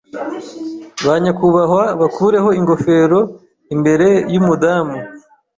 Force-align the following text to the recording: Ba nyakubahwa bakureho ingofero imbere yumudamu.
Ba 1.05 1.15
nyakubahwa 1.23 1.83
bakureho 2.01 2.49
ingofero 2.59 3.19
imbere 3.75 4.07
yumudamu. 4.33 4.97